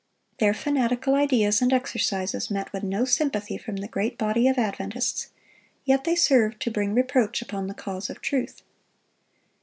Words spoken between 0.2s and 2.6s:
Their fanatical ideas and exercises